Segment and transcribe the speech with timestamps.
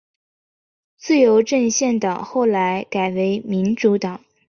[0.97, 4.19] 自由阵线党后来改名为民主党。